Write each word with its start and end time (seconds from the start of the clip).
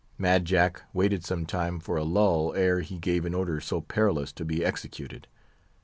Mad 0.17 0.45
Jack 0.45 0.81
waited 0.93 1.23
some 1.23 1.45
time 1.45 1.79
for 1.79 1.95
a 1.95 2.03
lull, 2.03 2.55
ere 2.55 2.79
he 2.79 2.97
gave 2.97 3.23
an 3.23 3.35
order 3.35 3.61
so 3.61 3.81
perilous 3.81 4.31
to 4.33 4.43
be 4.43 4.65
executed. 4.65 5.27